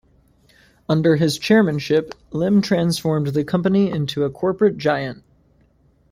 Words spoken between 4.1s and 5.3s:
a corporate giant.